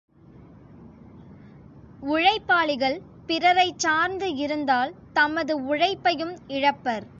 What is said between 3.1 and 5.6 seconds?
பிறரைச் சார்ந்து இருந்தால் தமது